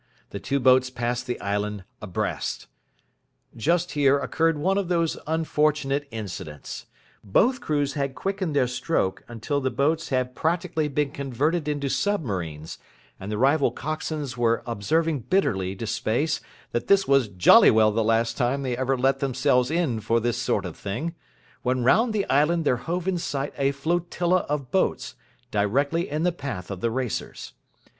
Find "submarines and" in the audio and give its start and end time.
11.87-13.31